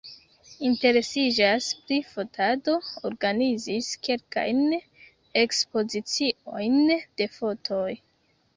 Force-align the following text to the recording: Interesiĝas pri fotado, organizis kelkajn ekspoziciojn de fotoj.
Interesiĝas 0.67 1.67
pri 1.89 1.99
fotado, 2.13 2.75
organizis 3.11 3.91
kelkajn 4.09 4.65
ekspoziciojn 5.45 6.77
de 7.03 7.33
fotoj. 7.39 7.89